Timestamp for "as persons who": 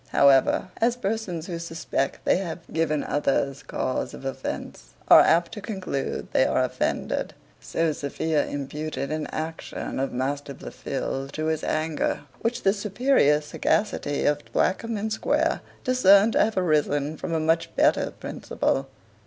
0.77-1.59